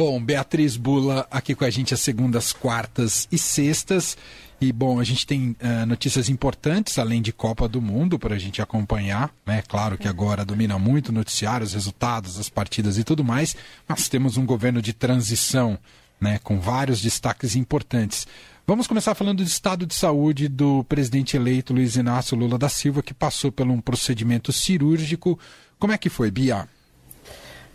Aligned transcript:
Bom, 0.00 0.18
Beatriz 0.18 0.78
Bula 0.78 1.28
aqui 1.30 1.54
com 1.54 1.62
a 1.62 1.68
gente 1.68 1.92
às 1.92 2.00
segundas, 2.00 2.54
quartas 2.54 3.28
e 3.30 3.36
sextas. 3.36 4.16
E, 4.58 4.72
bom, 4.72 4.98
a 4.98 5.04
gente 5.04 5.26
tem 5.26 5.54
uh, 5.60 5.84
notícias 5.86 6.30
importantes, 6.30 6.98
além 6.98 7.20
de 7.20 7.34
Copa 7.34 7.68
do 7.68 7.82
Mundo, 7.82 8.18
para 8.18 8.34
a 8.34 8.38
gente 8.38 8.62
acompanhar. 8.62 9.30
Né? 9.44 9.60
Claro 9.68 9.98
que 9.98 10.08
agora 10.08 10.42
domina 10.42 10.78
muito 10.78 11.10
o 11.10 11.12
noticiário, 11.12 11.66
os 11.66 11.74
resultados, 11.74 12.38
as 12.38 12.48
partidas 12.48 12.96
e 12.96 13.04
tudo 13.04 13.22
mais, 13.22 13.54
mas 13.86 14.08
temos 14.08 14.38
um 14.38 14.46
governo 14.46 14.80
de 14.80 14.94
transição, 14.94 15.78
né? 16.18 16.40
com 16.42 16.58
vários 16.58 17.02
destaques 17.02 17.54
importantes. 17.54 18.26
Vamos 18.66 18.86
começar 18.86 19.14
falando 19.14 19.44
do 19.44 19.46
estado 19.46 19.84
de 19.84 19.94
saúde 19.94 20.48
do 20.48 20.82
presidente 20.84 21.36
eleito 21.36 21.74
Luiz 21.74 21.96
Inácio 21.96 22.38
Lula 22.38 22.56
da 22.56 22.70
Silva, 22.70 23.02
que 23.02 23.12
passou 23.12 23.52
por 23.52 23.66
um 23.66 23.82
procedimento 23.82 24.50
cirúrgico. 24.50 25.38
Como 25.78 25.92
é 25.92 25.98
que 25.98 26.08
foi, 26.08 26.30
Bia? 26.30 26.66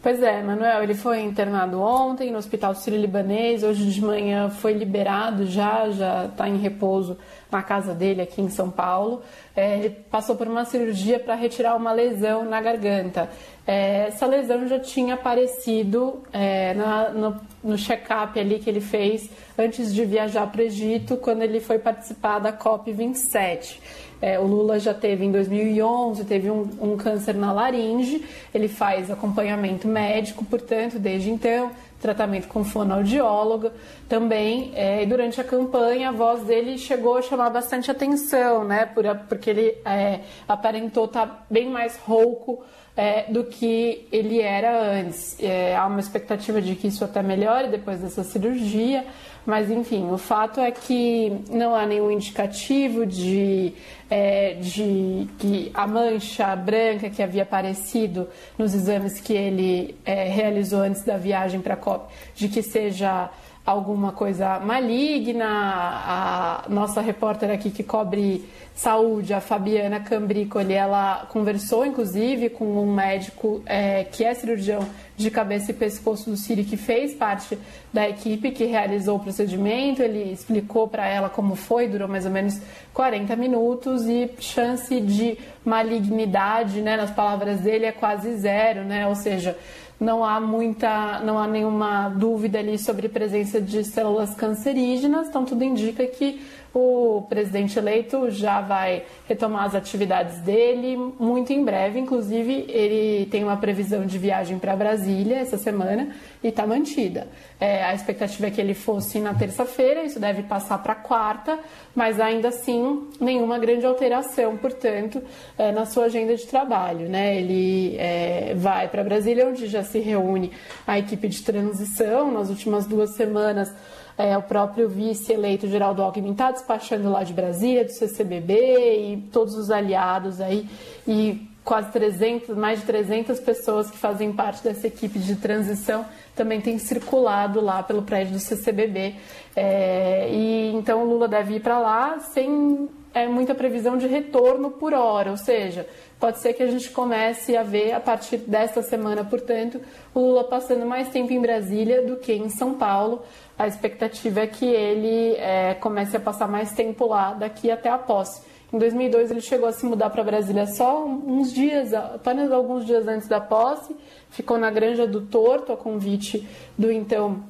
Pois 0.05 0.21
é, 0.21 0.39
Manuel, 0.43 0.83
ele 0.83 0.93
foi 0.93 1.21
internado 1.21 1.81
ontem 1.81 2.29
no 2.29 2.37
Hospital 2.37 2.75
Sírio-Libanês, 2.75 3.63
hoje 3.63 3.89
de 3.89 4.01
manhã 4.03 4.51
foi 4.51 4.71
liberado 4.71 5.47
já, 5.47 5.89
já 5.89 6.25
está 6.25 6.47
em 6.47 6.57
repouso 6.57 7.17
na 7.51 7.63
casa 7.63 7.91
dele 7.95 8.21
aqui 8.21 8.39
em 8.39 8.47
São 8.47 8.69
Paulo. 8.69 9.23
É, 9.55 9.79
ele 9.79 9.89
passou 9.89 10.35
por 10.35 10.47
uma 10.47 10.63
cirurgia 10.63 11.19
para 11.19 11.33
retirar 11.33 11.75
uma 11.75 11.91
lesão 11.91 12.45
na 12.45 12.61
garganta. 12.61 13.31
É, 13.65 14.09
essa 14.09 14.27
lesão 14.27 14.67
já 14.67 14.79
tinha 14.79 15.15
aparecido 15.15 16.21
é, 16.31 16.75
na, 16.75 17.09
no, 17.09 17.41
no 17.63 17.75
check-up 17.75 18.39
ali 18.39 18.59
que 18.59 18.69
ele 18.69 18.81
fez 18.81 19.27
antes 19.57 19.91
de 19.91 20.05
viajar 20.05 20.45
para 20.51 20.61
o 20.61 20.65
Egito, 20.65 21.17
quando 21.17 21.41
ele 21.41 21.59
foi 21.59 21.79
participar 21.79 22.37
da 22.37 22.53
COP27. 22.53 23.79
É, 24.21 24.39
o 24.39 24.43
Lula 24.43 24.79
já 24.79 24.93
teve 24.93 25.25
em 25.25 25.31
2011, 25.31 26.23
teve 26.25 26.49
um, 26.49 26.69
um, 26.81 26.97
câncer 26.97 27.35
na 27.35 27.51
laringe, 27.51 28.23
ele 28.53 28.67
faz 28.67 29.11
acompanhamento 29.11 29.87
médico, 29.87 30.45
portanto, 30.45 30.97
desde 30.97 31.29
então, 31.29 31.71
tratamento 31.99 32.47
com 32.47 32.63
fonoaudióloga 32.63 33.73
também. 34.07 34.71
É, 34.73 35.03
e 35.03 35.05
durante 35.05 35.39
a 35.41 35.43
campanha, 35.43 36.09
a 36.09 36.11
voz 36.11 36.43
dele 36.43 36.77
chegou 36.77 37.17
a 37.17 37.21
chamar 37.21 37.49
bastante 37.49 37.91
atenção, 37.91 38.63
né? 38.63 38.85
Por, 38.85 39.03
porque 39.27 39.49
ele 39.49 39.77
é, 39.85 40.21
aparentou 40.47 41.05
estar 41.05 41.27
tá 41.27 41.45
bem 41.49 41.69
mais 41.69 41.97
rouco 41.97 42.63
é, 42.95 43.31
do 43.31 43.43
que 43.43 44.07
ele 44.11 44.41
era 44.41 44.99
antes. 44.99 45.37
É, 45.39 45.75
há 45.75 45.85
uma 45.85 45.99
expectativa 45.99 46.61
de 46.61 46.75
que 46.75 46.87
isso 46.87 47.03
até 47.03 47.21
melhore 47.21 47.67
depois 47.67 47.99
dessa 47.99 48.23
cirurgia, 48.23 49.05
mas 49.45 49.69
enfim, 49.69 50.09
o 50.09 50.17
fato 50.17 50.59
é 50.59 50.71
que 50.71 51.31
não 51.49 51.75
há 51.75 51.85
nenhum 51.85 52.09
indicativo 52.09 53.05
de, 53.05 53.73
é, 54.09 54.53
de 54.53 55.27
que 55.37 55.71
a 55.73 55.85
mancha 55.85 56.55
branca 56.55 57.09
que 57.09 57.21
havia 57.21 57.43
aparecido 57.43 58.27
nos 58.57 58.73
exames 58.73 59.19
que 59.19 59.33
ele 59.33 59.95
é, 60.05 60.23
realizou 60.29 60.79
antes 60.79 61.03
da 61.03 61.17
viagem 61.17 61.61
para 61.61 61.75
a 61.75 61.77
COP, 61.77 62.11
de 62.33 62.47
que 62.47 62.63
seja 62.63 63.29
alguma 63.65 64.11
coisa 64.11 64.59
maligna. 64.59 65.45
A 65.47 66.65
nossa 66.69 67.01
repórter 67.01 67.49
aqui 67.49 67.71
que 67.71 67.83
cobre 67.83 68.47
saúde, 68.75 69.33
a 69.33 69.39
Fabiana 69.39 70.01
Cambricoli, 70.01 70.73
ela 70.73 71.25
conversou 71.29 71.85
inclusive 71.85 72.49
com 72.49 72.65
um 72.65 72.93
médico 72.93 73.63
é, 73.65 74.03
que 74.03 74.23
é 74.23 74.33
cirurgião 74.33 74.85
de 75.15 75.31
cabeça 75.31 75.71
e 75.71 75.73
pescoço 75.73 76.29
do 76.29 76.35
Siri, 76.35 76.65
que 76.65 76.75
fez 76.75 77.13
parte 77.13 77.57
da 77.93 78.07
equipe 78.09 78.51
que 78.51 78.65
realizou 78.65 79.15
o 79.15 79.19
procedimento. 79.19 80.03
Ele 80.03 80.29
explicou 80.31 80.89
para 80.89 81.07
ela 81.07 81.29
como 81.29 81.55
foi, 81.55 81.87
durou 81.87 82.07
mais 82.09 82.25
ou 82.25 82.31
menos 82.31 82.59
40 82.93 83.33
minutos 83.37 84.05
e 84.07 84.29
chance 84.39 84.99
de 84.99 85.37
malignidade, 85.63 86.81
né, 86.81 86.97
nas 86.97 87.11
palavras 87.11 87.61
dele, 87.61 87.85
é 87.85 87.91
quase 87.93 88.35
zero, 88.35 88.83
né? 88.83 89.07
Ou 89.07 89.15
seja, 89.15 89.57
não 89.99 90.23
há 90.23 90.39
muita, 90.39 91.19
não 91.19 91.39
há 91.39 91.47
nenhuma 91.47 92.09
dúvida 92.09 92.59
ali 92.59 92.77
sobre 92.77 93.07
presença 93.07 93.61
de 93.61 93.83
células 93.83 94.35
cancerígenas, 94.35 95.27
então 95.27 95.45
tudo 95.45 95.63
indica 95.63 96.05
que 96.05 96.41
o 96.77 97.21
presidente 97.21 97.79
eleito 97.79 98.29
já 98.29 98.59
vai 98.59 99.03
retomar 99.29 99.63
as 99.63 99.75
atividades 99.75 100.39
dele 100.39 100.97
muito 101.17 101.53
em 101.53 101.63
breve. 101.63 101.97
Inclusive, 101.97 102.65
ele 102.67 103.27
tem 103.27 103.45
uma 103.45 103.55
previsão 103.55 104.05
de 104.05 104.17
viagem 104.17 104.59
para 104.59 104.75
Brasília 104.75 105.37
essa 105.37 105.57
semana 105.57 106.09
e 106.43 106.49
está 106.49 106.67
mantida. 106.67 107.29
É, 107.61 107.85
a 107.85 107.93
expectativa 107.93 108.47
é 108.47 108.51
que 108.51 108.59
ele 108.59 108.73
fosse 108.73 109.19
na 109.19 109.33
terça-feira, 109.33 110.03
isso 110.03 110.19
deve 110.19 110.43
passar 110.43 110.77
para 110.79 110.93
quarta, 110.95 111.57
mas 111.95 112.19
ainda 112.19 112.49
assim 112.49 113.07
nenhuma 113.21 113.57
grande 113.57 113.85
alteração, 113.85 114.57
portanto, 114.57 115.23
é, 115.57 115.71
na 115.71 115.85
sua 115.85 116.05
agenda 116.05 116.35
de 116.35 116.45
trabalho. 116.45 117.07
Né? 117.07 117.37
Ele 117.37 117.95
é, 117.97 118.53
vai 118.53 118.89
para 118.89 119.01
Brasília, 119.01 119.47
onde 119.47 119.65
já 119.67 119.81
se 119.81 119.99
reúne 119.99 120.51
a 120.85 120.99
equipe 120.99 121.29
de 121.29 121.41
transição. 121.41 122.33
Nas 122.33 122.49
últimas 122.49 122.85
duas 122.85 123.11
semanas, 123.15 123.73
é, 124.17 124.37
o 124.37 124.41
próprio 124.41 124.87
vice-eleito 124.87 125.67
Geraldo 125.67 126.01
Alckmin 126.01 126.31
está 126.31 126.51
despachando 126.51 127.09
lá 127.11 127.23
de 127.23 127.33
Brasília, 127.33 127.83
do 127.83 127.91
CCBB 127.91 128.53
e 128.53 129.17
todos 129.31 129.55
os 129.55 129.69
aliados 129.69 130.39
aí 130.39 130.67
e 131.07 131.47
quase 131.63 131.91
300, 131.91 132.55
mais 132.55 132.79
de 132.79 132.85
300 132.85 133.39
pessoas 133.39 133.89
que 133.89 133.97
fazem 133.97 134.31
parte 134.31 134.63
dessa 134.63 134.87
equipe 134.87 135.17
de 135.17 135.35
transição 135.35 136.05
também 136.35 136.61
têm 136.61 136.77
circulado 136.77 137.59
lá 137.59 137.81
pelo 137.81 138.03
prédio 138.03 138.33
do 138.33 138.39
CCBB. 138.39 139.15
É, 139.55 140.29
e 140.31 140.71
então 140.75 141.01
o 141.01 141.05
Lula 141.05 141.27
deve 141.27 141.55
ir 141.55 141.61
para 141.61 141.79
lá 141.79 142.19
sem 142.19 142.89
é, 143.15 143.25
muita 143.29 143.55
previsão 143.55 143.97
de 143.97 144.07
retorno 144.07 144.71
por 144.71 144.93
hora, 144.93 145.31
ou 145.31 145.37
seja, 145.37 145.87
pode 146.19 146.39
ser 146.39 146.51
que 146.51 146.61
a 146.61 146.67
gente 146.67 146.89
comece 146.89 147.55
a 147.55 147.63
ver 147.63 147.93
a 147.93 147.99
partir 148.01 148.39
desta 148.39 148.81
semana, 148.81 149.23
portanto, 149.23 149.79
o 150.13 150.19
Lula 150.19 150.43
passando 150.43 150.85
mais 150.85 151.07
tempo 151.07 151.31
em 151.31 151.39
Brasília 151.39 152.05
do 152.05 152.17
que 152.17 152.33
em 152.33 152.49
São 152.49 152.73
Paulo. 152.73 153.23
A 153.57 153.67
expectativa 153.67 154.41
é 154.41 154.47
que 154.47 154.65
ele 154.65 155.33
é, 155.37 155.75
comece 155.75 156.17
a 156.17 156.19
passar 156.19 156.45
mais 156.49 156.73
tempo 156.73 157.07
lá 157.07 157.33
daqui 157.33 157.71
até 157.71 157.87
a 157.87 157.97
posse. 157.97 158.41
Em 158.73 158.77
2002 158.77 159.31
ele 159.31 159.39
chegou 159.39 159.69
a 159.69 159.71
se 159.71 159.85
mudar 159.85 160.09
para 160.09 160.21
Brasília 160.21 160.67
só 160.67 161.05
uns 161.05 161.53
dias, 161.53 161.93
apenas 161.93 162.51
alguns 162.51 162.85
dias 162.85 163.07
antes 163.07 163.29
da 163.29 163.39
posse, 163.39 163.95
ficou 164.29 164.57
na 164.57 164.69
Granja 164.69 165.07
do 165.07 165.21
Torto 165.21 165.71
a 165.71 165.77
convite 165.77 166.45
do 166.77 166.91
então 166.91 167.45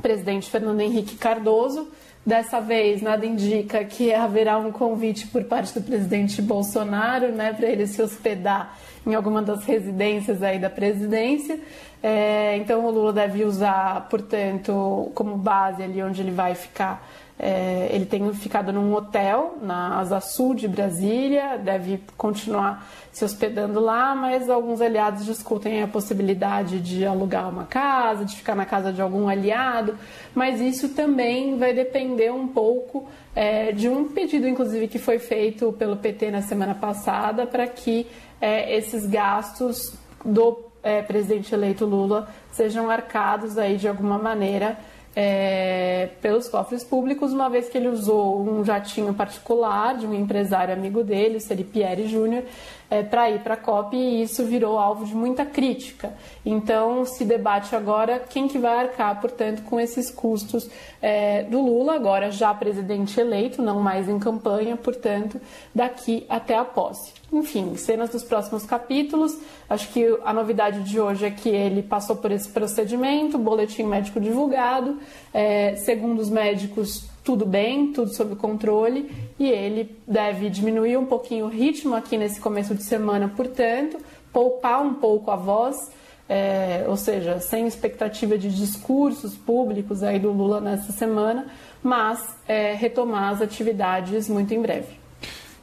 presidente 0.00 0.48
Fernando 0.48 0.80
Henrique 0.80 1.16
Cardoso. 1.16 1.88
Dessa 2.28 2.60
vez, 2.60 3.00
nada 3.00 3.24
indica 3.24 3.82
que 3.86 4.12
haverá 4.12 4.58
um 4.58 4.70
convite 4.70 5.26
por 5.28 5.44
parte 5.44 5.72
do 5.72 5.80
presidente 5.80 6.42
Bolsonaro, 6.42 7.32
né, 7.32 7.54
para 7.54 7.66
ele 7.66 7.86
se 7.86 8.02
hospedar 8.02 8.78
em 9.08 9.14
alguma 9.14 9.40
das 9.40 9.64
residências 9.64 10.42
aí 10.42 10.58
da 10.58 10.68
presidência. 10.68 11.58
É, 12.02 12.56
então, 12.58 12.84
o 12.84 12.90
Lula 12.90 13.12
deve 13.12 13.42
usar, 13.44 14.06
portanto, 14.08 15.10
como 15.14 15.36
base 15.36 15.82
ali 15.82 16.02
onde 16.02 16.20
ele 16.20 16.30
vai 16.30 16.54
ficar 16.54 17.02
é, 17.38 17.88
ele 17.92 18.04
tem 18.04 18.32
ficado 18.34 18.72
num 18.72 18.92
hotel 18.92 19.58
na 19.62 20.00
Asa 20.00 20.20
Sul 20.20 20.54
de 20.54 20.66
Brasília, 20.66 21.56
deve 21.56 22.00
continuar 22.16 22.84
se 23.12 23.24
hospedando 23.24 23.78
lá, 23.78 24.12
mas 24.12 24.50
alguns 24.50 24.80
aliados 24.80 25.24
discutem 25.24 25.82
a 25.82 25.86
possibilidade 25.86 26.80
de 26.80 27.06
alugar 27.06 27.48
uma 27.48 27.64
casa, 27.64 28.24
de 28.24 28.34
ficar 28.34 28.56
na 28.56 28.66
casa 28.66 28.92
de 28.92 29.00
algum 29.00 29.28
aliado, 29.28 29.96
mas 30.34 30.60
isso 30.60 30.88
também 30.88 31.56
vai 31.56 31.72
depender 31.72 32.32
um 32.32 32.48
pouco 32.48 33.08
é, 33.36 33.70
de 33.70 33.88
um 33.88 34.08
pedido, 34.08 34.48
inclusive, 34.48 34.88
que 34.88 34.98
foi 34.98 35.20
feito 35.20 35.72
pelo 35.74 35.96
PT 35.96 36.32
na 36.32 36.42
semana 36.42 36.74
passada 36.74 37.46
para 37.46 37.68
que 37.68 38.04
é, 38.40 38.76
esses 38.76 39.06
gastos 39.06 39.94
do 40.24 40.64
é, 40.82 41.02
presidente 41.02 41.54
eleito 41.54 41.84
Lula 41.84 42.28
sejam 42.52 42.88
arcados 42.90 43.58
aí 43.58 43.76
de 43.76 43.88
alguma 43.88 44.18
maneira 44.18 44.78
é, 45.20 46.10
pelos 46.22 46.48
cofres 46.48 46.84
públicos, 46.84 47.32
uma 47.32 47.50
vez 47.50 47.68
que 47.68 47.76
ele 47.76 47.88
usou 47.88 48.40
um 48.40 48.64
jatinho 48.64 49.12
particular 49.12 49.96
de 49.96 50.06
um 50.06 50.14
empresário 50.14 50.72
amigo 50.72 51.02
dele, 51.02 51.38
o 51.38 51.40
Seri 51.40 51.64
Pierre 51.64 52.06
Júnior, 52.06 52.44
é, 52.90 53.02
para 53.02 53.30
ir 53.30 53.40
para 53.40 53.54
a 53.54 53.56
COP 53.56 53.96
e 53.96 54.22
isso 54.22 54.44
virou 54.44 54.78
alvo 54.78 55.04
de 55.04 55.14
muita 55.14 55.44
crítica. 55.44 56.12
Então 56.44 57.04
se 57.04 57.24
debate 57.24 57.74
agora 57.76 58.18
quem 58.18 58.48
que 58.48 58.58
vai 58.58 58.86
arcar, 58.86 59.20
portanto, 59.20 59.62
com 59.62 59.78
esses 59.78 60.10
custos 60.10 60.68
é, 61.00 61.42
do 61.44 61.60
Lula, 61.60 61.94
agora 61.94 62.30
já 62.30 62.52
presidente 62.54 63.20
eleito, 63.20 63.62
não 63.62 63.80
mais 63.80 64.08
em 64.08 64.18
campanha, 64.18 64.76
portanto, 64.76 65.40
daqui 65.74 66.24
até 66.28 66.56
a 66.56 66.64
posse. 66.64 67.12
Enfim, 67.30 67.76
cenas 67.76 68.10
dos 68.10 68.24
próximos 68.24 68.64
capítulos. 68.64 69.38
Acho 69.68 69.88
que 69.88 70.18
a 70.24 70.32
novidade 70.32 70.82
de 70.82 70.98
hoje 70.98 71.26
é 71.26 71.30
que 71.30 71.50
ele 71.50 71.82
passou 71.82 72.16
por 72.16 72.30
esse 72.30 72.48
procedimento, 72.48 73.36
boletim 73.36 73.82
médico 73.82 74.18
divulgado. 74.18 74.98
É, 75.32 75.76
segundo 75.76 76.20
os 76.20 76.30
médicos, 76.30 77.06
tudo 77.28 77.44
bem, 77.44 77.92
tudo 77.92 78.10
sob 78.14 78.36
controle, 78.36 79.14
e 79.38 79.50
ele 79.50 79.94
deve 80.08 80.48
diminuir 80.48 80.96
um 80.96 81.04
pouquinho 81.04 81.44
o 81.44 81.48
ritmo 81.50 81.94
aqui 81.94 82.16
nesse 82.16 82.40
começo 82.40 82.74
de 82.74 82.82
semana, 82.82 83.28
portanto, 83.28 83.98
poupar 84.32 84.80
um 84.80 84.94
pouco 84.94 85.30
a 85.30 85.36
voz. 85.36 85.76
É, 86.26 86.86
ou 86.88 86.96
seja, 86.96 87.38
sem 87.38 87.66
expectativa 87.66 88.38
de 88.38 88.48
discursos 88.48 89.34
públicos 89.34 90.02
aí 90.02 90.18
do 90.18 90.32
Lula 90.32 90.58
nessa 90.58 90.90
semana, 90.90 91.48
mas 91.82 92.34
é, 92.46 92.72
retomar 92.72 93.34
as 93.34 93.42
atividades 93.42 94.26
muito 94.26 94.54
em 94.54 94.62
breve. 94.62 94.88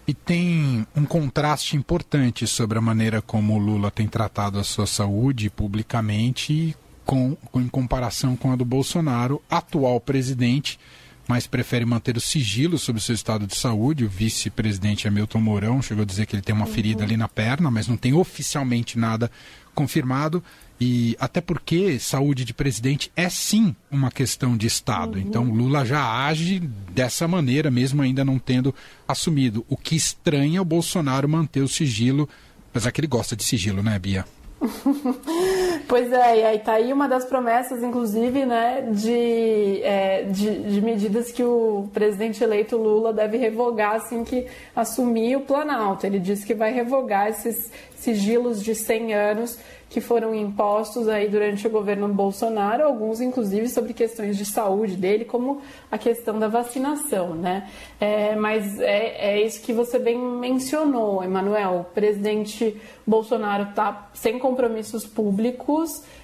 E 0.08 0.14
tem 0.14 0.86
um 0.96 1.04
contraste 1.04 1.76
importante 1.76 2.46
sobre 2.46 2.78
a 2.78 2.82
maneira 2.82 3.24
como 3.24 3.56
o 3.56 3.58
Lula 3.58 3.90
tem 3.90 4.08
tratado 4.08 4.60
a 4.60 4.64
sua 4.64 4.86
saúde 4.86 5.50
publicamente 5.50 6.76
com, 7.04 7.36
em 7.56 7.68
comparação 7.68 8.36
com 8.36 8.52
a 8.52 8.56
do 8.56 8.66
Bolsonaro, 8.66 9.42
atual 9.50 10.00
presidente, 10.00 10.80
mas 11.28 11.48
prefere 11.48 11.86
manter 11.86 12.18
o 12.18 12.22
sigilo 12.22 12.78
sobre 12.78 13.00
o 13.00 13.04
seu 13.04 13.16
estado 13.16 13.48
de 13.48 13.56
saúde. 13.56 14.06
O 14.06 14.10
vice-presidente 14.10 15.08
Hamilton 15.08 15.42
Mourão 15.42 15.82
chegou 15.82 16.04
a 16.04 16.06
dizer 16.06 16.26
que 16.26 16.36
ele 16.36 16.44
tem 16.44 16.56
uma 16.56 16.66
ferida 16.66 17.04
ali 17.04 17.18
na 17.18 17.28
perna, 17.28 17.72
mas 17.72 17.88
não 17.88 17.98
tem 17.98 18.14
oficialmente 18.14 18.98
nada 18.98 19.32
confirmado. 19.74 20.44
E 20.80 21.16
até 21.20 21.40
porque 21.40 21.98
saúde 22.00 22.44
de 22.44 22.54
presidente 22.54 23.12
é 23.16 23.30
sim 23.30 23.76
uma 23.90 24.12
questão 24.12 24.58
de 24.58 24.68
Estado. 24.68 25.16
Uhum. 25.16 25.22
Então 25.22 25.44
Lula 25.46 25.86
já 25.86 26.26
age 26.26 26.60
dessa 26.92 27.28
maneira, 27.28 27.72
mesmo 27.72 28.02
ainda 28.02 28.26
não 28.26 28.38
tendo 28.38 28.76
assumido. 29.08 29.66
O 29.70 29.78
que 29.78 29.96
estranha 29.96 30.58
é 30.58 30.62
o 30.62 30.66
Bolsonaro 30.66 31.30
manter 31.30 31.62
o 31.62 31.68
sigilo, 31.68 32.28
apesar 32.70 32.92
que 32.92 33.00
ele 33.00 33.08
gosta 33.08 33.36
de 33.36 33.44
sigilo, 33.44 33.82
né, 33.82 33.98
Bia? 33.98 34.26
pois 35.88 36.12
é, 36.12 36.40
e 36.40 36.44
aí 36.44 36.60
tá 36.60 36.74
aí 36.74 36.92
uma 36.92 37.08
das 37.08 37.26
promessas, 37.26 37.84
inclusive, 37.84 38.46
né, 38.46 38.88
de, 38.92 39.82
é, 39.84 40.24
de, 40.24 40.64
de, 40.64 40.82
medidas 40.82 41.32
que 41.32 41.44
o 41.44 41.90
presidente 41.94 42.44
eleito 42.44 42.78
Lula 42.78 43.14
deve 43.14 43.38
revogar 43.38 43.96
assim 43.96 44.24
que 44.24 44.48
assumir 44.76 45.36
o 45.36 45.42
Planalto. 45.42 46.06
Ele 46.06 46.20
disse 46.20 46.46
que 46.46 46.54
vai 46.54 46.72
revogar 46.72 47.28
esses 47.30 47.72
sigilos 47.96 48.64
de 48.64 48.76
100 48.76 49.14
anos 49.14 49.60
que 49.90 50.02
foram 50.02 50.36
impostos 50.36 51.08
aí 51.08 51.30
durante 51.30 51.66
o 51.68 51.70
governo 51.70 52.08
Bolsonaro, 52.10 52.84
alguns 52.84 53.22
inclusive 53.22 53.70
sobre 53.70 53.94
questões 53.94 54.36
de 54.38 54.44
saúde 54.44 54.96
dele, 54.96 55.24
como 55.24 55.62
a 55.90 55.98
questão 55.98 56.38
da 56.38 56.48
vacinação, 56.48 57.34
né? 57.34 57.70
É, 58.00 58.36
mas 58.36 58.80
é, 58.80 59.36
é 59.36 59.42
isso 59.42 59.62
que 59.62 59.72
você 59.72 59.98
bem 59.98 60.18
mencionou, 60.20 61.24
Emanuel. 61.24 61.80
O 61.80 61.94
presidente 61.94 62.76
Bolsonaro 63.08 63.70
está 63.70 64.10
sem 64.14 64.38
compromissos 64.38 65.06
públicos 65.06 65.75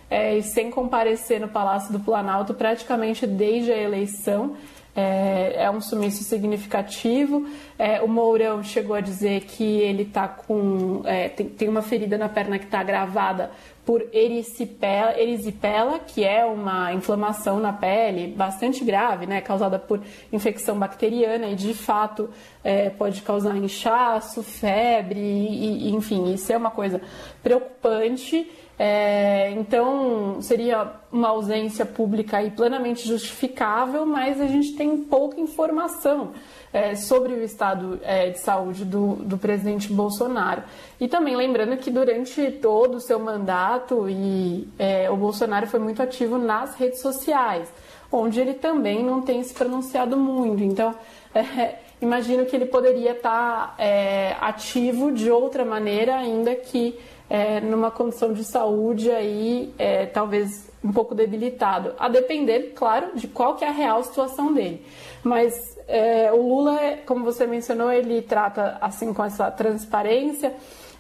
é, 0.09 0.37
e 0.37 0.43
sem 0.43 0.69
comparecer 0.69 1.39
no 1.39 1.47
Palácio 1.47 1.93
do 1.93 1.99
Planalto 1.99 2.53
praticamente 2.53 3.25
desde 3.25 3.71
a 3.71 3.77
eleição. 3.77 4.55
É, 4.93 5.53
é, 5.63 5.71
um 5.71 5.79
sumiço 5.79 6.21
significativo. 6.21 7.47
É, 7.79 8.01
o 8.01 8.09
Mourão 8.09 8.61
chegou 8.61 8.93
a 8.93 8.99
dizer 8.99 9.45
que 9.45 9.63
ele 9.63 10.03
tá 10.03 10.27
com. 10.27 11.01
É, 11.05 11.29
tem, 11.29 11.47
tem, 11.47 11.69
uma 11.69 11.81
ferida 11.81 12.17
na 12.17 12.27
perna 12.27 12.59
que 12.59 12.65
está 12.65 12.81
agravada 12.81 13.51
por 13.85 14.05
erisipela, 14.11 15.17
erisipela, 15.19 15.97
que 15.99 16.23
é 16.23 16.45
uma 16.45 16.93
inflamação 16.93 17.59
na 17.59 17.73
pele 17.73 18.27
bastante 18.27 18.83
grave, 18.83 19.25
né, 19.25 19.41
causada 19.41 19.79
por 19.79 20.01
infecção 20.31 20.77
bacteriana 20.77 21.47
e 21.47 21.55
de 21.55 21.73
fato 21.73 22.29
é, 22.63 22.89
pode 22.89 23.21
causar 23.21 23.55
inchaço, 23.57 24.43
febre, 24.43 25.19
e, 25.19 25.87
e, 25.87 25.95
enfim, 25.95 26.33
isso 26.33 26.51
é 26.51 26.57
uma 26.57 26.69
coisa 26.69 27.01
preocupante. 27.41 28.49
É, 28.83 29.51
então, 29.51 30.41
seria 30.41 30.93
uma 31.11 31.27
ausência 31.27 31.85
pública 31.85 32.37
aí 32.37 32.49
plenamente 32.49 33.07
justificável, 33.07 34.07
mas 34.07 34.41
a 34.41 34.47
gente 34.47 34.73
tem 34.73 34.97
pouca 34.97 35.39
informação 35.39 36.31
é, 36.73 36.95
sobre 36.95 37.31
o 37.33 37.43
estado 37.43 37.99
é, 38.01 38.31
de 38.31 38.39
saúde 38.39 38.83
do, 38.83 39.17
do 39.17 39.37
presidente 39.37 39.93
Bolsonaro. 39.93 40.63
E 40.99 41.07
também 41.07 41.35
lembrando 41.35 41.77
que 41.77 41.91
durante 41.91 42.53
todo 42.53 42.95
o 42.95 42.99
seu 42.99 43.19
mandato, 43.19 44.09
e, 44.09 44.67
é, 44.79 45.11
o 45.11 45.15
Bolsonaro 45.15 45.67
foi 45.67 45.79
muito 45.79 46.01
ativo 46.01 46.39
nas 46.39 46.73
redes 46.73 47.01
sociais, 47.01 47.71
onde 48.11 48.41
ele 48.41 48.55
também 48.55 49.03
não 49.03 49.21
tem 49.21 49.43
se 49.43 49.53
pronunciado 49.53 50.17
muito. 50.17 50.63
Então, 50.63 50.95
é, 51.35 51.75
imagino 52.01 52.47
que 52.47 52.55
ele 52.55 52.65
poderia 52.65 53.11
estar 53.11 53.75
é, 53.77 54.35
ativo 54.41 55.11
de 55.11 55.29
outra 55.29 55.63
maneira, 55.63 56.15
ainda 56.15 56.55
que 56.55 56.97
é, 57.31 57.61
numa 57.61 57.89
condição 57.89 58.33
de 58.33 58.43
saúde 58.43 59.09
aí 59.09 59.73
é, 59.79 60.05
talvez 60.05 60.69
um 60.83 60.91
pouco 60.91 61.15
debilitado, 61.15 61.93
a 61.97 62.09
depender, 62.09 62.73
claro, 62.75 63.11
de 63.15 63.25
qual 63.25 63.55
que 63.55 63.63
é 63.63 63.69
a 63.69 63.71
real 63.71 64.03
situação 64.03 64.53
dele. 64.53 64.85
Mas 65.23 65.79
é, 65.87 66.29
o 66.33 66.45
Lula, 66.45 66.77
como 67.05 67.23
você 67.23 67.47
mencionou, 67.47 67.89
ele 67.89 68.21
trata 68.21 68.77
assim 68.81 69.13
com 69.13 69.23
essa 69.23 69.49
transparência 69.49 70.53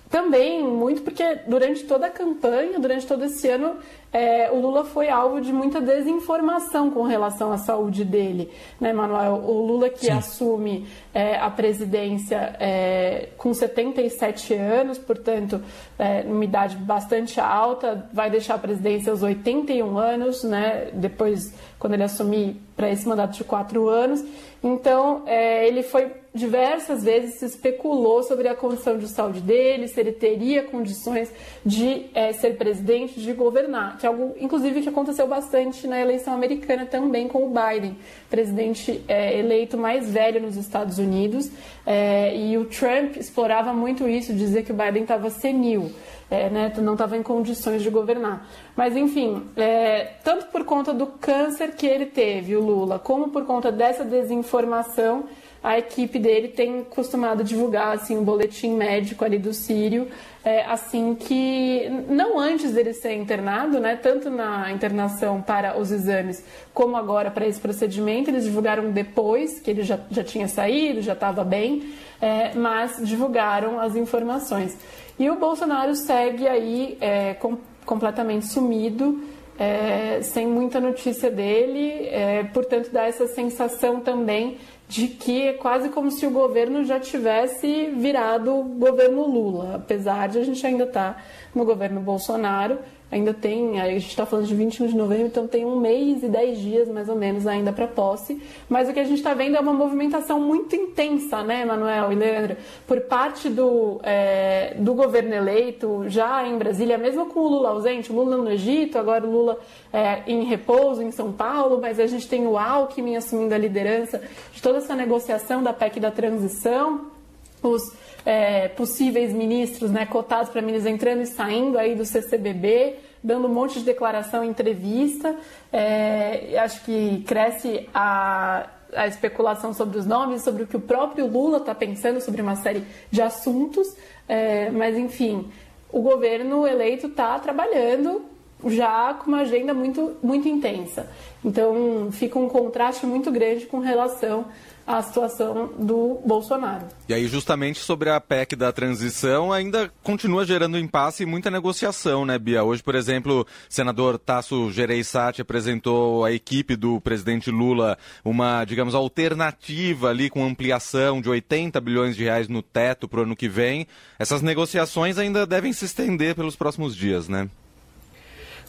também, 0.09 0.63
muito 0.63 1.01
porque 1.01 1.39
durante 1.47 1.83
toda 1.83 2.07
a 2.07 2.09
campanha, 2.09 2.79
durante 2.79 3.05
todo 3.05 3.25
esse 3.25 3.49
ano, 3.49 3.75
é, 4.13 4.51
o 4.51 4.59
Lula 4.59 4.83
foi 4.83 5.09
alvo 5.09 5.39
de 5.39 5.53
muita 5.53 5.79
desinformação 5.79 6.91
com 6.91 7.03
relação 7.03 7.51
à 7.51 7.57
saúde 7.57 8.03
dele, 8.03 8.49
né, 8.79 8.91
Manuel? 8.91 9.35
O 9.45 9.65
Lula 9.65 9.89
que 9.89 10.07
Sim. 10.07 10.11
assume 10.11 10.87
é, 11.13 11.37
a 11.37 11.49
presidência 11.49 12.55
é, 12.59 13.29
com 13.37 13.53
77 13.53 14.53
anos, 14.53 14.97
portanto, 14.97 15.61
é, 15.97 16.23
numa 16.23 16.43
idade 16.43 16.75
bastante 16.75 17.39
alta, 17.39 18.09
vai 18.11 18.29
deixar 18.29 18.55
a 18.55 18.59
presidência 18.59 19.11
aos 19.11 19.23
81 19.23 19.97
anos, 19.97 20.43
né? 20.43 20.89
Depois, 20.93 21.53
quando 21.79 21.93
ele 21.93 22.03
assumir 22.03 22.61
para 22.75 22.89
esse 22.89 23.07
mandato 23.07 23.37
de 23.37 23.43
quatro 23.43 23.87
anos. 23.87 24.23
Então, 24.63 25.23
é, 25.25 25.67
ele 25.67 25.83
foi 25.83 26.11
diversas 26.33 27.03
vezes 27.03 27.35
se 27.35 27.45
especulou 27.45 28.23
sobre 28.23 28.47
a 28.47 28.55
condição 28.55 28.97
de 28.97 29.07
saúde 29.07 29.41
dele, 29.41 29.87
se 29.87 29.99
ele 29.99 30.13
teria 30.13 30.63
condições 30.63 31.31
de 31.65 32.05
é, 32.13 32.31
ser 32.31 32.57
presidente, 32.57 33.19
de 33.19 33.33
governar, 33.33 33.97
que 34.01 34.07
é 34.07 34.09
algo, 34.09 34.35
inclusive, 34.39 34.81
que 34.81 34.89
aconteceu 34.89 35.27
bastante 35.27 35.87
na 35.87 36.01
eleição 36.01 36.33
americana 36.33 36.87
também 36.87 37.27
com 37.27 37.45
o 37.45 37.53
Biden, 37.53 37.95
presidente 38.31 39.03
é, 39.07 39.37
eleito 39.37 39.77
mais 39.77 40.09
velho 40.09 40.41
nos 40.41 40.57
Estados 40.57 40.97
Unidos, 40.97 41.51
é, 41.85 42.35
e 42.35 42.57
o 42.57 42.65
Trump 42.65 43.15
explorava 43.15 43.71
muito 43.71 44.09
isso, 44.09 44.33
dizia 44.33 44.63
que 44.63 44.71
o 44.71 44.75
Biden 44.75 45.03
estava 45.03 45.29
senil. 45.29 45.91
É, 46.31 46.49
né, 46.49 46.73
não 46.77 46.93
estava 46.93 47.17
em 47.17 47.21
condições 47.21 47.83
de 47.83 47.89
governar. 47.89 48.47
Mas, 48.73 48.95
enfim, 48.95 49.43
é, 49.57 50.13
tanto 50.23 50.45
por 50.45 50.63
conta 50.63 50.93
do 50.93 51.05
câncer 51.05 51.75
que 51.75 51.85
ele 51.85 52.05
teve, 52.05 52.55
o 52.55 52.61
Lula, 52.61 52.97
como 52.97 53.27
por 53.29 53.45
conta 53.45 53.69
dessa 53.69 54.05
desinformação, 54.05 55.25
a 55.63 55.77
equipe 55.77 56.17
dele 56.17 56.47
tem 56.47 56.83
costumado 56.83 57.43
divulgar 57.43 57.95
assim 57.95 58.17
um 58.17 58.23
boletim 58.23 58.75
médico 58.75 59.23
ali 59.23 59.37
do 59.37 59.53
Sírio 59.53 60.07
é, 60.43 60.65
assim 60.65 61.13
que 61.13 61.87
não 62.09 62.39
antes 62.39 62.71
dele 62.71 62.93
ser 62.93 63.13
internado, 63.13 63.79
né, 63.79 63.95
tanto 63.95 64.29
na 64.29 64.71
internação 64.71 65.41
para 65.41 65.77
os 65.79 65.91
exames 65.91 66.43
como 66.73 66.97
agora 66.97 67.29
para 67.29 67.45
esse 67.45 67.59
procedimento, 67.59 68.29
eles 68.29 68.45
divulgaram 68.45 68.91
depois 68.91 69.59
que 69.59 69.69
ele 69.69 69.83
já, 69.83 69.99
já 70.09 70.23
tinha 70.23 70.47
saído, 70.47 71.01
já 71.01 71.13
estava 71.13 71.43
bem, 71.43 71.93
é, 72.19 72.53
mas 72.55 72.99
divulgaram 73.03 73.79
as 73.79 73.95
informações. 73.95 74.75
E 75.19 75.29
o 75.29 75.35
Bolsonaro 75.35 75.95
segue 75.95 76.47
aí 76.47 76.97
é, 76.99 77.35
com, 77.35 77.57
completamente 77.85 78.47
sumido. 78.47 79.23
É, 79.59 80.21
sem 80.23 80.47
muita 80.47 80.79
notícia 80.79 81.29
dele, 81.29 82.07
é, 82.07 82.43
portanto 82.51 82.89
dá 82.91 83.05
essa 83.05 83.27
sensação 83.27 83.99
também 83.99 84.57
de 84.91 85.07
que 85.07 85.43
é 85.43 85.53
quase 85.53 85.87
como 85.87 86.11
se 86.11 86.27
o 86.27 86.31
governo 86.31 86.83
já 86.83 86.99
tivesse 86.99 87.85
virado 87.95 88.61
governo 88.77 89.25
Lula, 89.25 89.75
apesar 89.75 90.27
de 90.27 90.37
a 90.39 90.43
gente 90.43 90.67
ainda 90.67 90.83
estar 90.83 91.13
tá 91.13 91.23
no 91.53 91.65
governo 91.65 92.01
Bolsonaro 92.01 92.79
ainda 93.11 93.33
tem, 93.33 93.81
a 93.81 93.89
gente 93.89 94.07
está 94.07 94.25
falando 94.25 94.47
de 94.47 94.55
21 94.55 94.87
de 94.87 94.95
novembro, 94.95 95.27
então 95.27 95.45
tem 95.45 95.65
um 95.65 95.77
mês 95.77 96.23
e 96.23 96.29
dez 96.29 96.57
dias 96.59 96.87
mais 96.87 97.09
ou 97.09 97.15
menos 97.15 97.45
ainda 97.45 97.73
para 97.73 97.85
posse. 97.85 98.41
Mas 98.69 98.87
o 98.87 98.93
que 98.93 98.99
a 98.99 99.03
gente 99.03 99.17
está 99.17 99.33
vendo 99.33 99.57
é 99.57 99.59
uma 99.59 99.73
movimentação 99.73 100.39
muito 100.39 100.75
intensa, 100.75 101.43
né, 101.43 101.65
Manuel 101.65 102.13
e 102.13 102.15
Leandro, 102.15 102.55
por 102.87 103.01
parte 103.01 103.49
do, 103.49 103.99
é, 104.03 104.75
do 104.79 104.93
governo 104.93 105.33
eleito 105.33 106.05
já 106.07 106.47
em 106.47 106.57
Brasília, 106.57 106.97
mesmo 106.97 107.25
com 107.25 107.41
o 107.41 107.49
Lula 107.49 107.69
ausente, 107.69 108.11
o 108.11 108.15
Lula 108.15 108.37
no 108.37 108.49
Egito, 108.49 108.97
agora 108.97 109.27
o 109.27 109.29
Lula 109.31 109.59
é, 109.91 110.23
em 110.25 110.45
repouso 110.45 111.03
em 111.03 111.11
São 111.11 111.33
Paulo, 111.33 111.79
mas 111.81 111.99
a 111.99 112.07
gente 112.07 112.27
tem 112.27 112.47
o 112.47 112.57
Alckmin 112.57 113.17
assumindo 113.17 113.53
a 113.53 113.57
liderança 113.57 114.21
de 114.53 114.61
toda 114.61 114.77
essa 114.77 114.95
negociação 114.95 115.61
da 115.61 115.73
PEC 115.73 115.99
da 115.99 116.11
transição. 116.11 117.11
Os 117.61 117.81
é, 118.25 118.67
possíveis 118.69 119.33
ministros, 119.33 119.91
né, 119.91 120.05
cotados 120.05 120.49
para 120.49 120.61
ministros 120.61 120.91
entrando 120.91 121.21
e 121.21 121.27
saindo 121.27 121.77
aí 121.77 121.95
do 121.95 122.05
CCBB, 122.05 122.95
dando 123.23 123.47
um 123.47 123.53
monte 123.53 123.79
de 123.79 123.85
declaração 123.85 124.43
entrevista. 124.43 125.35
É, 125.71 126.57
acho 126.59 126.83
que 126.83 127.23
cresce 127.27 127.87
a, 127.93 128.67
a 128.95 129.07
especulação 129.07 129.73
sobre 129.73 129.97
os 129.97 130.05
nomes, 130.05 130.43
sobre 130.43 130.63
o 130.63 130.67
que 130.67 130.77
o 130.77 130.81
próprio 130.81 131.27
Lula 131.27 131.57
está 131.57 131.75
pensando 131.75 132.19
sobre 132.21 132.41
uma 132.41 132.55
série 132.55 132.83
de 133.09 133.21
assuntos. 133.21 133.95
É, 134.27 134.69
mas, 134.71 134.97
enfim, 134.97 135.51
o 135.91 136.01
governo 136.01 136.65
eleito 136.65 137.07
está 137.07 137.37
trabalhando 137.39 138.30
já 138.67 139.13
com 139.13 139.31
uma 139.31 139.41
agenda 139.41 139.73
muito, 139.73 140.15
muito 140.21 140.47
intensa. 140.47 141.09
Então, 141.43 142.09
fica 142.11 142.37
um 142.37 142.47
contraste 142.47 143.05
muito 143.05 143.31
grande 143.31 143.65
com 143.65 143.79
relação 143.79 144.45
a 144.85 145.01
situação 145.01 145.71
do 145.77 146.19
Bolsonaro. 146.25 146.87
E 147.07 147.13
aí, 147.13 147.27
justamente 147.27 147.79
sobre 147.79 148.09
a 148.09 148.19
PEC 148.19 148.55
da 148.55 148.71
transição, 148.71 149.51
ainda 149.51 149.91
continua 150.03 150.45
gerando 150.45 150.77
impasse 150.77 151.23
e 151.23 151.25
muita 151.25 151.51
negociação, 151.51 152.25
né, 152.25 152.37
Bia? 152.37 152.63
Hoje, 152.63 152.81
por 152.81 152.95
exemplo, 152.95 153.41
o 153.41 153.45
senador 153.69 154.17
Tasso 154.17 154.71
Gereissati 154.71 155.41
apresentou 155.41 156.25
à 156.25 156.31
equipe 156.31 156.75
do 156.75 156.99
presidente 156.99 157.51
Lula 157.51 157.97
uma, 158.23 158.65
digamos, 158.65 158.95
alternativa 158.95 160.09
ali 160.09 160.29
com 160.29 160.43
ampliação 160.43 161.21
de 161.21 161.29
80 161.29 161.79
bilhões 161.79 162.15
de 162.15 162.23
reais 162.23 162.47
no 162.47 162.61
teto 162.61 163.07
para 163.07 163.19
o 163.19 163.23
ano 163.23 163.35
que 163.35 163.47
vem. 163.47 163.87
Essas 164.17 164.41
negociações 164.41 165.17
ainda 165.17 165.45
devem 165.45 165.71
se 165.73 165.85
estender 165.85 166.35
pelos 166.35 166.55
próximos 166.55 166.95
dias, 166.95 167.29
né? 167.29 167.49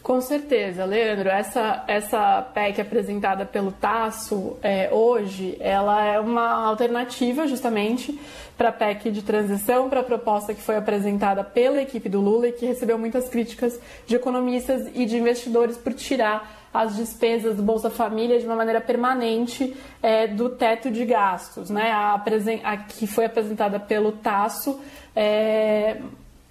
Com 0.03 0.21
certeza, 0.21 0.85
Leandro. 0.85 1.29
Essa, 1.29 1.85
essa 1.87 2.43
PEC 2.53 2.81
apresentada 2.81 3.47
pelo 3.47 3.71
Tasso 3.71 4.57
é, 4.61 4.93
hoje, 4.93 5.57
ela 5.61 6.05
é 6.05 6.19
uma 6.19 6.67
alternativa 6.67 7.47
justamente 7.47 8.19
para 8.59 8.71
a 8.71 8.73
PEC 8.73 9.13
de 9.13 9.23
transição, 9.23 9.89
para 9.89 10.01
a 10.01 10.03
proposta 10.05 10.53
que 10.55 10.61
foi 10.61 10.77
apresentada 10.77 11.45
pela 11.45 11.81
equipe 11.81 12.09
do 12.09 12.21
Lula 12.21 12.49
e 12.49 12.53
que 12.53 12.67
recebeu 12.67 12.99
muitas 12.99 13.29
críticas 13.29 13.79
de 14.05 14.17
economistas 14.17 14.91
e 14.93 15.07
de 15.07 15.17
investidores 15.17 15.77
por 15.77 15.95
tirar 15.95 16.63
as 16.75 16.97
despesas 16.97 17.57
do 17.57 17.63
Bolsa 17.63 17.89
Família 17.89 18.41
de 18.41 18.47
uma 18.47 18.57
maneira 18.57 18.81
permanente 18.81 19.77
é, 20.03 20.27
do 20.27 20.49
teto 20.49 20.91
de 20.91 21.05
gastos. 21.05 21.71
Né? 21.71 21.93
A, 21.93 22.21
a 22.65 22.77
que 22.77 23.07
foi 23.07 23.27
apresentada 23.27 23.79
pelo 23.79 24.11
Tasso 24.11 24.81
é, 25.15 25.99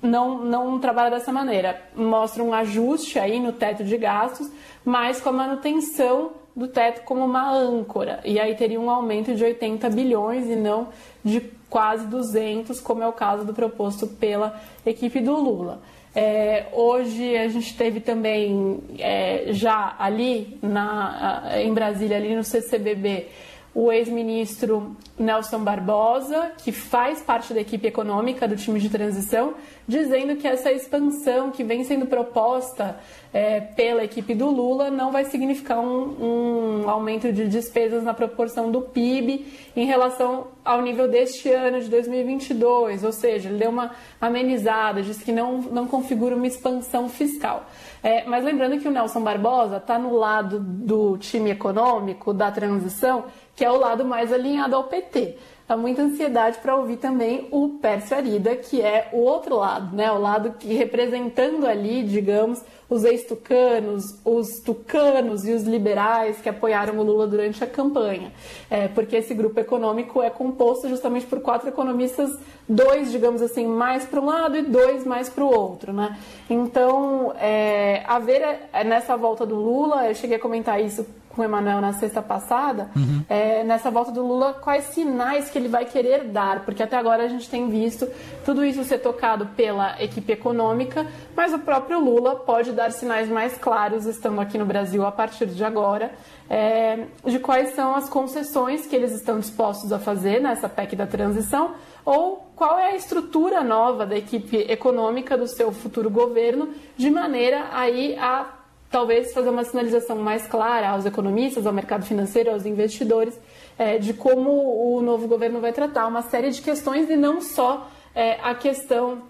não, 0.01 0.43
não 0.43 0.79
trabalha 0.79 1.12
dessa 1.12 1.31
maneira. 1.31 1.81
Mostra 1.96 2.43
um 2.43 2.53
ajuste 2.53 3.20
aí 3.20 3.39
no 3.39 3.53
teto 3.53 3.84
de 3.84 3.98
gastos, 3.98 4.50
mas 4.84 5.22
com 5.22 5.29
a 5.29 5.34
manutenção 5.34 6.31
do 6.55 6.67
teto 6.67 7.03
como 7.03 7.24
uma 7.24 7.51
âncora. 7.51 8.20
E 8.25 8.39
aí 8.39 8.55
teria 8.55 8.79
um 8.79 8.89
aumento 8.89 9.34
de 9.34 9.43
80 9.43 9.89
bilhões 9.89 10.48
e 10.48 10.55
não 10.55 10.89
de 11.24 11.41
quase 11.70 12.05
200, 12.08 12.81
como 12.81 13.01
é 13.01 13.08
o 13.08 13.13
caso 13.13 13.46
do 13.46 13.53
proposto 13.53 14.05
pela 14.08 14.60
equipe 14.86 15.22
do 15.22 15.34
Lula. 15.36 15.81
É, 16.13 16.65
hoje 16.74 17.38
a 17.38 17.48
gente 17.48 17.75
teve 17.77 18.01
também 18.01 18.81
é, 19.00 19.46
já 19.51 19.96
ali 19.98 20.58
na, 20.62 21.53
em 21.55 21.74
Brasília, 21.74 22.17
ali 22.17 22.36
no 22.36 22.43
CCBB, 22.43 23.27
o 23.74 23.92
ex-ministro 23.92 24.96
Nelson 25.18 25.60
Barbosa, 25.60 26.51
que 26.58 26.72
faz 26.72 27.22
parte 27.22 27.54
da 27.54 27.62
equipe 27.62 27.88
econômica 27.88 28.48
do 28.48 28.58
time 28.58 28.80
de 28.80 28.90
transição, 28.90 29.54
dizendo 29.88 30.36
que 30.36 30.48
essa 30.48 30.72
expansão 30.72 31.51
que 31.51 31.63
vem 31.63 31.84
sendo 31.84 32.06
proposta 32.06 32.98
é, 33.34 33.62
pela 33.62 34.04
equipe 34.04 34.36
do 34.36 34.50
Lula 34.50 34.90
não 34.90 35.12
vai 35.12 35.24
significar 35.24 35.80
um, 35.80 36.84
um, 36.84 36.90
aumento 36.90 37.32
de 37.32 37.48
despesas 37.48 38.04
na 38.04 38.13
proporção 38.13 38.70
do 38.70 38.82
PIB 38.82 39.46
em 39.75 39.86
relação 39.86 40.48
ao 40.66 40.82
nível 40.82 41.08
deste 41.08 41.50
ano 41.50 41.80
de 41.80 41.90
2022, 41.90 43.04
ou 43.04 43.12
seja, 43.12 43.48
ele 43.48 43.58
deu 43.58 43.70
uma 43.70 43.92
amenizada, 44.20 45.01
disse 45.01 45.24
que 45.24 45.32
não, 45.32 45.62
não 45.62 45.88
configura 45.88 46.36
uma 46.36 46.48
expansão 46.48 47.08
fiscal. 47.08 47.66
É, 48.04 48.25
mas 48.25 48.44
lembrando 48.44 48.80
que 48.80 48.88
o 48.88 48.92
Nelson 48.92 49.22
Barbosa 49.22 49.78
está 49.78 49.98
no 49.98 50.16
lado 50.16 50.60
do 50.60 51.18
time 51.18 51.51
econômico 51.51 52.34
da 52.34 52.51
transição 52.51 53.25
que 53.55 53.63
é 53.65 53.72
o 53.72 53.77
lado 53.77 54.05
mais 54.05 54.31
alinhado 54.31 54.75
ao 54.75 54.86
PT. 54.86 55.38
Há 55.72 55.78
muita 55.78 56.01
ansiedade 56.01 56.58
para 56.58 56.75
ouvir 56.75 56.98
também 56.98 57.48
o 57.50 57.80
Pércio 57.82 58.18
Arida, 58.18 58.58
que 58.58 58.82
é 58.82 59.08
o 59.13 59.20
outro 59.20 59.56
lado, 59.56 59.96
né? 59.96 60.12
O 60.12 60.18
lado 60.18 60.56
que 60.60 60.74
representando 60.74 61.66
ali, 61.66 62.04
digamos, 62.04 62.62
os 62.90 63.06
ex-tucanos, 63.06 64.20
os 64.25 64.60
tucanos 64.60 65.48
e 65.48 65.54
os 65.54 65.63
liberais 65.63 66.42
que 66.42 66.50
apoiaram 66.50 67.00
o 67.00 67.04
Lula 67.04 67.25
durante 67.25 67.63
a 67.63 67.68
campanha. 67.68 68.34
É, 68.70 68.90
porque 68.90 69.16
esse 69.16 69.34
grupo 69.34 69.62
econômico 69.62 70.22
é 70.22 70.30
composto 70.30 70.90
justamente 70.90 71.25
por 71.25 71.40
quatro 71.40 71.70
economistas, 71.70 72.38
dois, 72.68 73.10
digamos 73.10 73.42
assim, 73.42 73.66
mais 73.66 74.04
para 74.04 74.20
um 74.20 74.25
lado 74.25 74.58
e 74.58 74.63
dois 74.63 75.06
mais 75.06 75.30
para 75.30 75.46
o 75.46 75.48
outro, 75.48 75.94
né? 75.94 76.18
Então, 76.50 77.34
é, 77.40 78.04
haver 78.06 78.42
é, 78.74 78.84
nessa 78.84 79.16
volta 79.16 79.46
do 79.46 79.56
Lula, 79.56 80.10
eu 80.10 80.16
cheguei 80.16 80.36
a 80.36 80.40
comentar 80.40 80.82
isso 80.84 81.06
com 81.36 81.42
o 81.42 81.46
Emanuel 81.46 81.82
na 81.82 81.94
sexta 81.94 82.22
passada, 82.22 82.90
uhum. 82.96 83.24
é, 83.30 83.63
nessa 83.63 83.90
volta 83.90 84.12
do 84.12 84.25
Lula, 84.25 84.54
quais 84.54 84.86
sinais 84.86 85.50
que 85.50 85.58
ele 85.62 85.70
vai 85.70 85.86
querer 85.86 86.25
dar, 86.25 86.65
porque 86.65 86.84
até 86.84 86.98
agora 86.98 87.24
a 87.24 87.27
gente 87.27 87.50
tem 87.50 87.70
visto 87.70 88.08
tudo 88.44 88.65
isso 88.65 88.84
ser 88.84 88.98
tocado 89.00 89.46
pela 89.56 90.01
equipe 90.01 90.32
econômica, 90.34 91.08
mas 91.36 91.53
o 91.53 91.60
próprio 91.60 92.00
Lula 92.00 92.36
pode 92.36 92.72
dar 92.72 92.91
sinais 92.91 93.30
mais 93.30 93.58
claros, 93.58 94.06
estando 94.06 94.41
aqui 94.41 94.58
no 94.58 94.65
Brasil 94.65 95.06
a 95.06 95.12
partir 95.12 95.46
de 95.46 95.63
agora, 95.63 96.12
é, 96.50 97.06
de 97.25 97.39
quais 97.39 97.74
são 97.75 97.96
as 97.96 98.10
concessões 98.10 98.86
que 98.86 98.96
eles 98.96 99.12
estão 99.12 99.39
dispostos 99.39 99.94
a 99.94 100.00
fazer 100.00 100.41
nessa 100.41 100.68
PEC 100.68 100.96
da 100.96 101.08
transição, 101.08 101.75
ou 102.03 102.51
qual 102.56 102.77
é 102.77 102.91
a 102.91 102.96
estrutura 102.96 103.63
nova 103.63 104.06
da 104.06 104.18
equipe 104.18 104.58
econômica 104.58 105.38
do 105.38 105.48
seu 105.48 105.72
futuro 105.72 106.10
governo, 106.10 106.70
de 106.98 107.10
maneira 107.10 107.68
aí 107.72 108.18
a 108.18 108.61
talvez 108.91 109.33
fazer 109.33 109.50
uma 109.50 109.63
sinalização 109.63 110.17
mais 110.17 110.45
clara 110.45 110.89
aos 110.89 111.05
economistas, 111.05 111.65
ao 111.65 111.74
mercado 111.74 112.05
financeiro, 112.05 112.51
aos 112.51 112.65
investidores, 112.65 113.39
é, 113.79 113.98
de 113.98 114.13
como 114.13 114.51
o 114.95 115.01
novo 115.01 115.27
governo 115.27 115.62
vai 115.62 115.71
tratar 115.71 116.05
uma 116.07 116.21
série 116.21 116.51
de 116.51 116.62
questões 116.62 117.10
e 117.10 117.15
não 117.15 117.39
só 117.41 117.89
é, 118.13 118.38
a 118.43 118.53
questão 118.53 119.24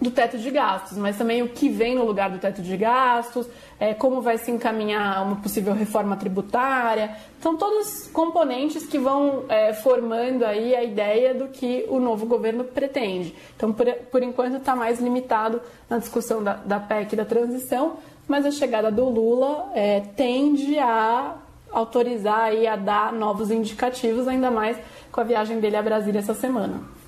do 0.00 0.10
teto 0.10 0.36
de 0.38 0.50
gastos, 0.50 0.98
mas 0.98 1.16
também 1.16 1.42
o 1.42 1.48
que 1.48 1.68
vem 1.68 1.94
no 1.94 2.04
lugar 2.04 2.28
do 2.28 2.38
teto 2.38 2.60
de 2.60 2.76
gastos, 2.76 3.46
é, 3.78 3.94
como 3.94 4.20
vai 4.20 4.36
se 4.38 4.50
encaminhar 4.50 5.24
uma 5.24 5.36
possível 5.36 5.72
reforma 5.72 6.16
tributária. 6.16 7.16
São 7.40 7.56
todos 7.56 8.08
componentes 8.08 8.86
que 8.86 8.98
vão 8.98 9.44
é, 9.48 9.72
formando 9.72 10.44
aí 10.44 10.74
a 10.74 10.82
ideia 10.82 11.32
do 11.32 11.48
que 11.48 11.86
o 11.88 12.00
novo 12.00 12.26
governo 12.26 12.64
pretende. 12.64 13.34
Então, 13.56 13.72
por, 13.72 13.86
por 14.10 14.22
enquanto, 14.22 14.56
está 14.56 14.74
mais 14.74 15.00
limitado 15.00 15.60
na 15.88 15.98
discussão 15.98 16.42
da, 16.42 16.54
da 16.54 16.80
PEC 16.80 17.14
da 17.14 17.24
transição, 17.24 17.96
mas 18.26 18.44
a 18.44 18.50
chegada 18.50 18.90
do 18.90 19.08
Lula 19.08 19.70
é, 19.74 20.00
tende 20.00 20.78
a 20.78 21.36
autorizar 21.70 22.54
e 22.54 22.66
a 22.66 22.76
dar 22.76 23.12
novos 23.12 23.50
indicativos, 23.50 24.26
ainda 24.28 24.50
mais 24.50 24.76
com 25.10 25.20
a 25.20 25.24
viagem 25.24 25.60
dele 25.60 25.76
a 25.76 25.82
Brasília 25.82 26.18
essa 26.20 26.34
semana. 26.34 27.03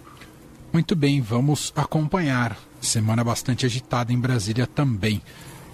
Muito 0.76 0.94
bem, 0.94 1.22
vamos 1.22 1.72
acompanhar. 1.74 2.54
Semana 2.82 3.24
bastante 3.24 3.64
agitada 3.64 4.12
em 4.12 4.18
Brasília 4.18 4.66
também. 4.66 5.22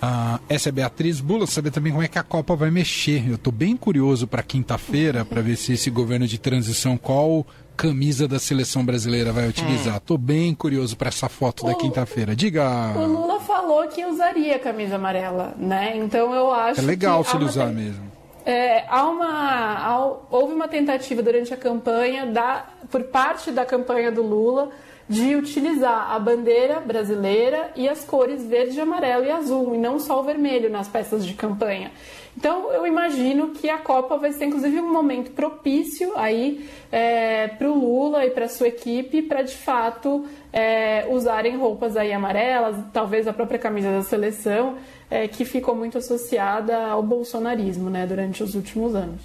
Uh, 0.00 0.38
essa 0.48 0.68
é 0.68 0.72
Beatriz 0.72 1.20
Bula, 1.20 1.44
saber 1.44 1.72
também 1.72 1.90
como 1.90 2.04
é 2.04 2.06
que 2.06 2.20
a 2.20 2.22
Copa 2.22 2.54
vai 2.54 2.70
mexer. 2.70 3.28
Eu 3.28 3.34
estou 3.34 3.52
bem 3.52 3.76
curioso 3.76 4.28
para 4.28 4.44
quinta-feira, 4.44 5.24
para 5.24 5.42
ver 5.42 5.56
se 5.56 5.72
esse 5.72 5.90
governo 5.90 6.24
de 6.24 6.38
transição, 6.38 6.96
qual 6.96 7.44
camisa 7.76 8.28
da 8.28 8.38
seleção 8.38 8.84
brasileira 8.84 9.32
vai 9.32 9.48
utilizar. 9.48 9.96
Estou 9.96 10.16
é. 10.16 10.20
bem 10.20 10.54
curioso 10.54 10.96
para 10.96 11.08
essa 11.08 11.28
foto 11.28 11.64
o, 11.64 11.66
da 11.66 11.74
quinta-feira. 11.74 12.36
Diga. 12.36 12.92
O 12.94 13.04
Lula 13.04 13.40
falou 13.40 13.88
que 13.88 14.04
usaria 14.04 14.54
a 14.54 14.60
camisa 14.60 14.94
amarela, 14.94 15.52
né? 15.58 15.96
Então 15.96 16.32
eu 16.32 16.54
acho. 16.54 16.80
É 16.80 16.84
legal 16.84 17.24
se 17.24 17.34
ele 17.34 17.46
usar 17.46 17.66
mesmo. 17.72 18.12
É, 18.46 18.84
há 18.88 19.08
uma, 19.08 19.78
há, 19.78 19.96
houve 20.30 20.52
uma 20.54 20.68
tentativa 20.68 21.22
durante 21.22 21.52
a 21.52 21.56
campanha, 21.56 22.26
da, 22.26 22.66
por 22.88 23.02
parte 23.04 23.50
da 23.50 23.64
campanha 23.64 24.10
do 24.10 24.22
Lula, 24.22 24.70
de 25.08 25.34
utilizar 25.36 26.10
a 26.12 26.18
bandeira 26.18 26.80
brasileira 26.80 27.70
e 27.76 27.88
as 27.88 28.04
cores 28.04 28.44
verde, 28.44 28.80
amarelo 28.80 29.24
e 29.24 29.30
azul, 29.30 29.74
e 29.74 29.78
não 29.78 29.98
só 29.98 30.20
o 30.20 30.22
vermelho 30.22 30.70
nas 30.70 30.88
peças 30.88 31.24
de 31.26 31.34
campanha. 31.34 31.90
Então 32.36 32.72
eu 32.72 32.86
imagino 32.86 33.50
que 33.50 33.68
a 33.68 33.78
Copa 33.78 34.16
vai 34.16 34.32
ser 34.32 34.46
inclusive 34.46 34.80
um 34.80 34.90
momento 34.90 35.32
propício 35.32 36.16
aí 36.16 36.66
é, 36.90 37.48
para 37.48 37.70
o 37.70 37.78
Lula 37.78 38.24
e 38.24 38.30
para 38.30 38.48
sua 38.48 38.68
equipe 38.68 39.20
para 39.22 39.42
de 39.42 39.54
fato 39.54 40.24
é, 40.50 41.06
usarem 41.10 41.56
roupas 41.58 41.96
aí 41.96 42.12
amarelas, 42.12 42.76
talvez 42.92 43.28
a 43.28 43.32
própria 43.32 43.58
camisa 43.58 43.90
da 43.90 44.02
seleção, 44.02 44.76
é, 45.10 45.28
que 45.28 45.44
ficou 45.44 45.74
muito 45.74 45.98
associada 45.98 46.86
ao 46.86 47.02
bolsonarismo 47.02 47.90
né, 47.90 48.06
durante 48.06 48.42
os 48.42 48.54
últimos 48.54 48.94
anos. 48.94 49.20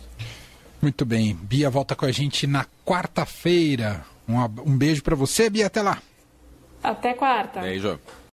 Muito 0.81 1.05
bem. 1.05 1.33
Bia 1.33 1.69
volta 1.69 1.95
com 1.95 2.05
a 2.05 2.11
gente 2.11 2.45
na 2.45 2.65
quarta-feira. 2.85 4.05
Um, 4.27 4.71
um 4.71 4.77
beijo 4.77 5.01
para 5.03 5.15
você, 5.15 5.49
Bia. 5.49 5.67
Até 5.67 5.81
lá. 5.81 6.01
Até 6.83 7.13
quarta. 7.13 7.61
Beijo. 7.61 7.99